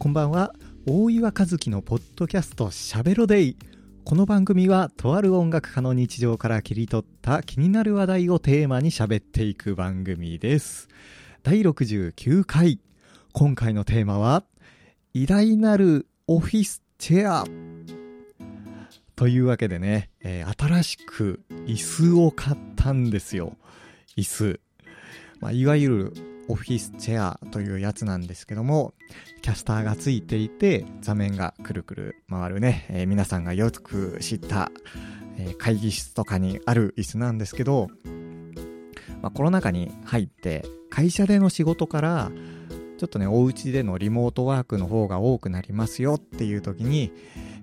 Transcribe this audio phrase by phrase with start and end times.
[0.00, 0.54] こんばんは。
[0.86, 3.56] 大岩和樹のポッドキャストしゃべろデイ。
[4.02, 10.88] この番組はとある音楽家の日常から切り取った気になる話題をテーマに喋っていく番組です。
[11.42, 12.80] 第69回。
[13.34, 14.44] 今回のテーマは
[15.12, 17.44] 偉大なるオフィスチェア。
[19.16, 23.58] というわけでね、えー、新しく椅子を買ったんですよ。
[24.16, 24.60] 椅子、
[25.40, 28.92] まあ、いわゆるオフィスチェアというやつなんですけども、
[29.40, 34.72] キャスターがついていて、座面がくるくる回るね、えー、皆さんがよく知った、
[35.38, 37.86] えー、会議室とかにある椅子なんですけど、
[39.22, 42.32] まあ、コロナ禍に入って、会社での仕事から、
[42.98, 47.12] ちょっとね、お家でのリモートワークの方が多くなりますよっていう時に、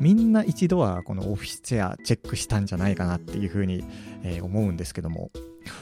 [0.00, 3.84] みんな一度はこのオフィスチェアチェックしたんじゃないかなっていうふうに、
[4.22, 5.30] えー、思うんですけども、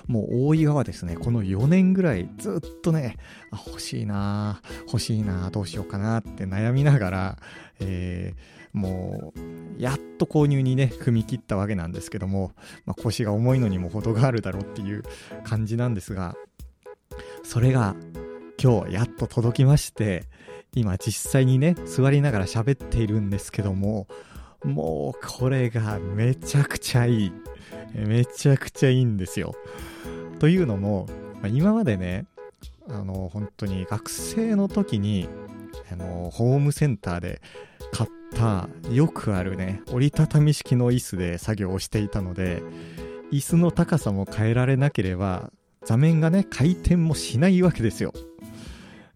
[0.08, 3.16] もう大岩はですね、この4年ぐらいずっとね、
[3.52, 7.38] あ欲しいな欲しいなどうしようかなって悩みながら、
[7.78, 12.52] えー、もう、やっと購入にね、踏み切ったわけなんですけども、
[12.86, 15.04] まあ、腰が重いのにも程があるだろうっていう
[15.44, 16.34] 感じなんですが、
[17.44, 17.94] それが
[18.60, 20.24] 今日やっと届きまして、
[20.74, 24.06] 今実際にね、座りながら喋っているんですけども、
[24.64, 27.32] もうこれがめちゃくちゃいい。
[27.94, 29.54] めちゃくちゃいいんですよ。
[30.38, 31.06] というのも、
[31.46, 32.26] 今までね、
[32.88, 35.28] あの、本当に学生の時に、
[35.90, 37.40] あの、ホームセンターで
[37.92, 42.62] 買ったよくあるね、折りたたみ式の椅子で作業をしていたので、
[43.32, 45.52] 椅子の高さも変えられなければ、
[45.84, 48.12] 座面がね、回転もしないわけですよ。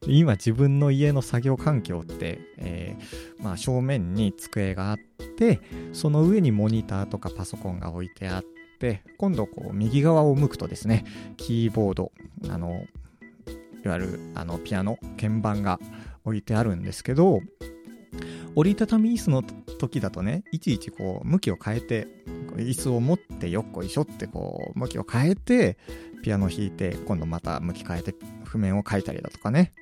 [0.06, 5.60] 今自分の家の作業環境って、えー、まあ、正面に机があって
[5.92, 8.44] その上にモニターとかパソコンが置いてあっ
[8.78, 11.04] て今度こう右側を向くとですね
[11.36, 12.12] キーボード
[12.48, 12.84] あの
[13.84, 15.78] いわゆるあのピアノ鍵盤が
[16.24, 17.40] 置いてあるんですけど
[18.54, 22.08] 折りたたみ椅子の時だとねいちいちこう向きを変えて
[22.56, 25.78] 椅子を持ってよっこいしょってこう向きを変えて
[26.22, 28.14] ピアノ弾いて今度また向き変えて
[28.44, 29.72] 譜面を書いたりだとかね、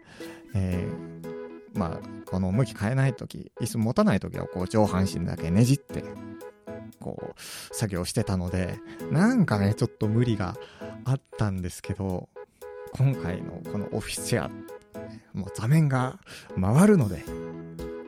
[0.54, 6.04] えー、まあこの向き変えない時椅子持たない時はこう上半身だけねじって
[7.00, 8.78] こう作業してたので
[9.10, 10.56] なんかねちょっと無理が
[11.04, 12.28] あったんですけど
[12.92, 14.50] 今回のこのオフィスチェア
[15.32, 16.19] もう座面が
[16.60, 17.25] 回るので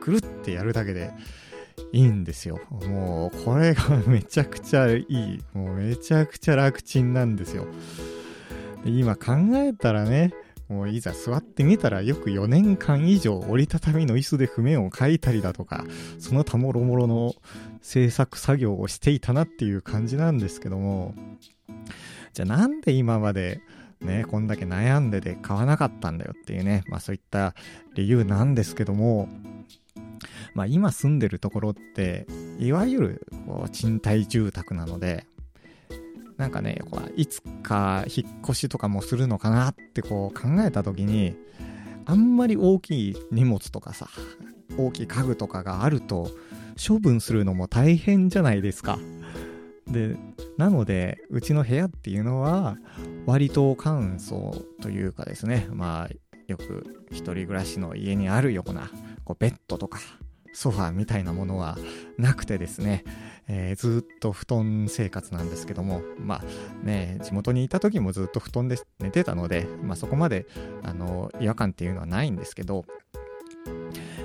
[0.00, 1.12] くるってやるだけで
[1.92, 2.58] いいんですよ。
[2.70, 5.40] もうこれがめちゃくちゃいい。
[5.52, 7.66] もうめちゃくちゃ楽ちんなんですよ。
[8.84, 10.32] 今考えたらね、
[10.68, 15.84] もういざ座ってみたらよく4年間以上折りたたみの椅子で譜面を書いたりだとか、
[16.18, 17.34] その他もろもろの
[17.82, 21.14] 制作作業をしていたなっていう感じなんですけども、
[22.32, 23.60] じゃあなんで今まで
[24.00, 27.54] ね、こんだけ悩んでて買わなかったんだよっていうね、まあそういった
[27.94, 29.28] 理由なんですけども、
[30.54, 32.26] まあ今住んでるところって、
[32.58, 35.26] いわゆるこう賃貸住宅なので、
[36.36, 41.36] なんかね、こういつか引っ越しとかもするのかなってこう考えた時に、
[42.04, 44.08] あんまり大きい荷物とかさ、
[44.76, 46.30] 大きい家具とかがあると、
[46.84, 48.98] 処分するのも大変じゃないですか。
[49.86, 50.16] で、
[50.56, 52.76] なので、うちの部屋っていうのは、
[53.26, 56.14] 割と簡素というかですね、まあ、
[56.48, 58.90] よく一人暮らしの家にあるような、
[59.24, 60.00] こうベッドとか、
[60.52, 61.76] ソファーみたいなものは
[62.18, 63.04] なくてですね、
[63.48, 70.46] えー、ずっと布団生活なんですけども、まあね、地元にいた時もずっと布団で寝てたので、まあそこまで、
[70.82, 72.84] あの、違和感っていうのはないんですけど、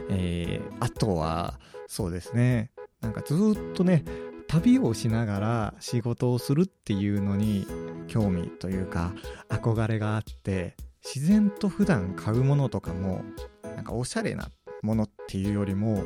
[0.10, 2.72] えー、あとは、そうですね、
[3.02, 4.04] なんかずっとね、
[4.48, 7.68] 旅をしながら仕事をするっていうのに
[8.08, 9.14] 興味というか
[9.50, 13.24] 憧れがあって自然と普段買うものとかも
[13.64, 14.50] なんかおしゃれな
[14.88, 16.02] ものっていうよりも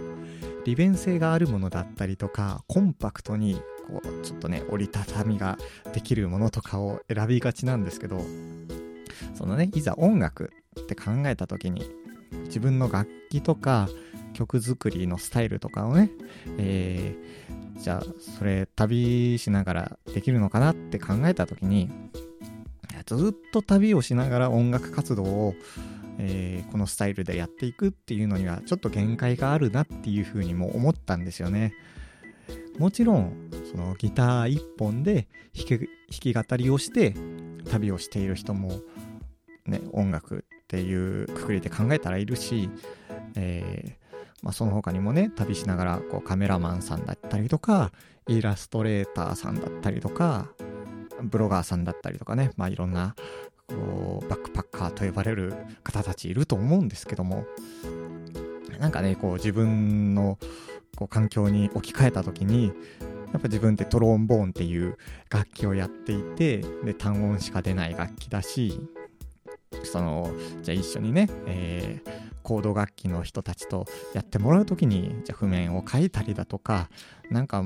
[0.66, 5.58] 利便性があるものだったりとかコンパクトにこうちょっとね折りたたみが
[5.94, 8.20] できるものとかを選びがちなんですけど
[9.36, 11.90] そのねいざ音楽って考えた時に
[12.46, 13.88] 自分の楽器とか
[14.34, 16.10] 曲作りのスタイルとかをね、
[16.58, 21.90] えー、じゃあそれ旅しながらできるのかなって考えた時に
[23.06, 25.54] ずっと旅をしながら音楽活動を
[26.20, 31.74] えー、このスタイルでやっていくっていうのにはちょっと限界があるなっていうふうにも思ったんですよね。
[32.78, 37.14] もちろんそのギター1本で弾き語りをして
[37.70, 38.80] 旅をしている人も、
[39.66, 42.70] ね、音楽っていうくくりで考えたらいるし、
[43.36, 44.02] えー
[44.42, 47.92] まあ、その他にもね旅しながらこうカメラマンさんだったりとか
[48.28, 50.50] イラストレーターさんだったりとか
[51.22, 53.16] ブロガーさんだったりとかね、まあ、いろんな
[53.68, 54.28] こう
[55.02, 55.54] と呼ばれる
[55.84, 57.46] 方たちいると思うんですけども
[58.82, 60.40] なんかね、こう自分の
[60.98, 62.74] こう環境に置き換えた時に、
[63.32, 64.98] やっぱ自分ってトロンボーンっていう
[65.30, 68.80] 楽器をやっていて、で、単音しか出ない楽器だし、
[69.84, 70.32] その、
[70.64, 72.12] じゃあ一緒にね、えー、
[72.42, 76.90] コード楽器の人たちとやってもらう時に、じゃあ譜面を書いたりだとか、
[77.30, 77.64] なんか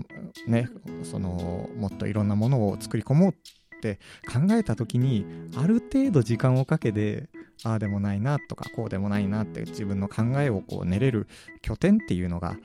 [0.48, 0.68] ね、
[1.04, 3.36] その、もっといろんなものを作り込もう
[3.78, 4.00] って
[4.32, 5.26] 考えた時に、
[5.56, 7.28] ある程度時間をかけて、
[7.64, 11.28] ああでもないなとか、こうでもないなって自分の考えをこう練れる
[11.62, 12.58] 拠点っていうのが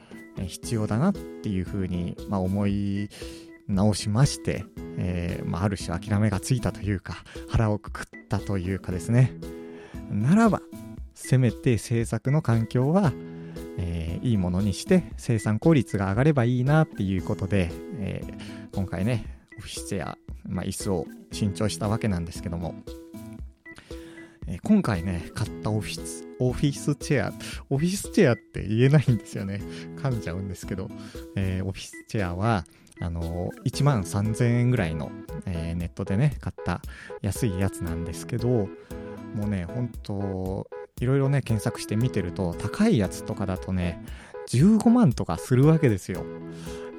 [0.47, 3.09] 必要だなっていうふうに、まあ、思い
[3.69, 4.65] 直しまして、
[4.99, 9.33] えー、まあ、ある種諦めがついたというか、腹をくくったというかですね。
[10.11, 10.61] ならば、
[11.15, 13.13] せめて制作の環境は、
[13.79, 19.27] えー、いいものにして生産効率が上がればいいなっていうことで、えー、今回ね、
[19.59, 20.19] オフィスチェア、
[20.49, 22.75] まあ、椅子を新調したわけなんですけども、
[24.47, 27.33] えー、今回ね、買ったオフィス、オフィスチェア、
[27.69, 29.61] オフィスチェアって言えないんですよね。
[29.97, 30.89] 噛んじゃうんですけど、
[31.37, 32.65] えオフィスチェアは、
[33.03, 35.11] あの1万3000円ぐらいの、
[35.47, 36.83] えネットでね、買った
[37.23, 38.69] 安いやつなんですけど、も
[39.47, 40.67] うね、本当
[41.01, 44.05] いろいろね、検索して見てると、高いやつとかだとね、
[44.49, 46.25] 15万とかするわけですよ。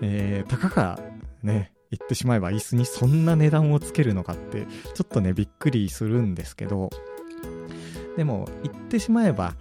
[0.01, 0.99] えー、たかが
[1.43, 6.89] ね、言ってしまえば椅子にそんな値段をつけるのかって、ちょっとね、びっくりするんですけど、
[8.15, 9.55] でも、言ってしまえば、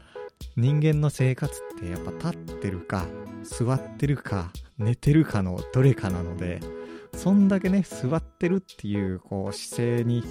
[0.57, 3.07] 人間の生活ってやっぱ立ってるか、
[3.43, 6.61] 座ってるか、寝てるかのどれかなので、
[7.15, 10.23] そんだけね、座ってるっていう、こう、姿勢に、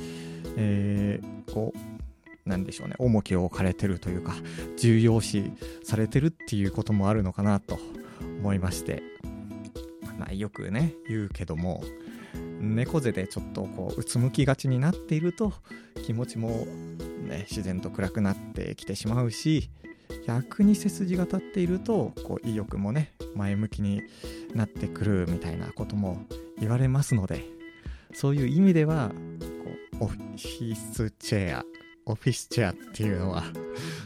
[0.56, 4.34] えー、こう、なんでしょうね、重きを置かれてるというか、
[4.78, 5.52] 重要視
[5.84, 7.78] されてるっていうこともあるのかなと
[8.40, 9.04] 思いまして、
[10.20, 11.82] まあ、よくね、言うけども、
[12.60, 15.54] 猫背でちょっとこううつむきがちになっていると
[16.04, 16.50] 気持ちも、
[17.28, 19.70] ね、自然と暗くなってきてしまうし
[20.28, 24.02] 逆に背筋が立っているとこう意欲もね前向きに
[24.54, 26.26] なってくるみたいなことも
[26.60, 27.46] 言われますので
[28.14, 29.10] そういう意味では
[30.00, 31.66] こうオフィスチェア
[32.06, 33.44] オフィスチェアっていうのは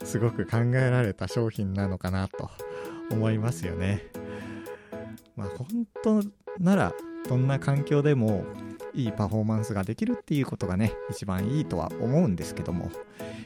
[0.04, 2.50] すごく考えられた商品なのかなと
[3.12, 4.23] 思いますよね。
[5.36, 6.22] まあ本当
[6.60, 6.94] なら
[7.28, 8.46] どんな環境でも
[8.94, 12.92] いいパフォーマンスができるっていうことがね一番いいとは思うんですけども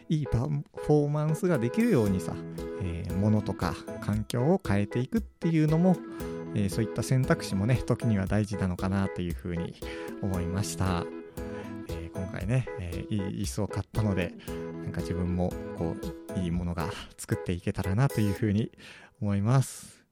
[0.10, 2.34] いいパフォーマンスができるようにさ、
[2.82, 5.96] えー、物とか環境を変えていくっていうのも、
[6.56, 9.76] えー、そういった選択肢もね時には大事なのかなというふうに
[10.22, 11.06] 思いました。
[12.18, 14.34] 今回ね、えー、いい椅子を買ったので、
[14.84, 15.96] なんか自分もこ
[16.36, 18.72] う、いいものが作っていけたらなというふうに
[19.22, 20.04] 思います。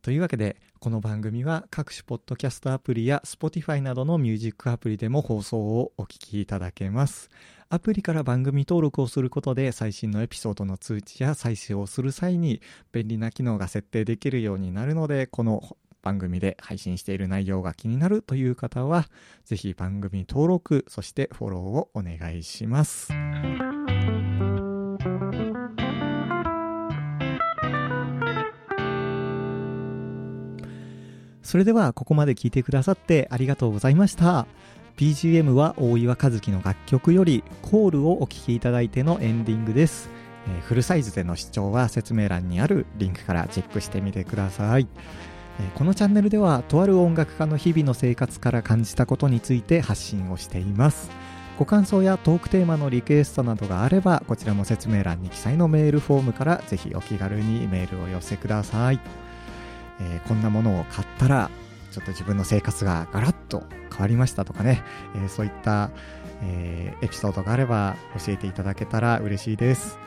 [0.00, 7.30] というわけで、この番組は各種ポッドキャストアプリや Spotify などのミュージックアプリでも放送をお聞きいただけます。
[7.68, 19.06] アプリから番組登録をすることで最新のエピソードの通知や再生をする際に便利な機能が設定できるようになるので、この番組で配信している内容が気になるという方は、
[19.44, 23.12] ぜひ番組登録、そしてフォローをお願いします。
[31.52, 34.46] それではここまで聞いてくださってありがとうございました。
[34.96, 40.08] BGM は大岩和樹の楽曲よりコールをお聴きいただいてのエンディングです。
[40.46, 44.88] えー、フルサイズでの視聴は説明欄にあるリンクからチェックしてみてください。
[45.60, 51.10] えこのチャンネルではとある音楽家の日々の生活から感じたことについて発信をしています
[51.58, 59.00] ご感想やトークテーマのリクエストなどがあればこちらも説明欄に記載のメールフォームからぜひお気軽にメールを寄せください、
[60.02, 61.50] えー、こんなものを買ったら
[61.90, 64.82] ちょっと自分の生活がガラッと変わりましたとかね、
[65.14, 65.90] えー、そういった、
[66.42, 69.98] えー、エピソードがあれば教えていただけたら嬉しいです。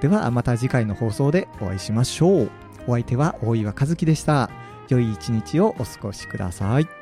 [0.00, 2.50] ではまた次回の放送でお会いしましょう。
[2.86, 4.50] お相手は大岩和樹でした。
[4.88, 6.99] 良い一日をお過ごしください。